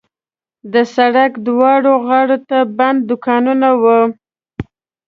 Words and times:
د 0.73 0.75
سړک 0.95 1.31
دواړو 1.47 1.91
غاړو 2.05 2.37
ته 2.49 2.57
بند 2.77 2.99
دوکانونه 3.09 3.69
وو. 3.81 4.01